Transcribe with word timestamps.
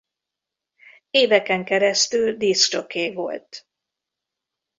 Éveken 1.11 1.65
keresztül 1.65 2.37
disc 2.37 2.71
jockey 2.73 3.13
volt. 3.13 3.67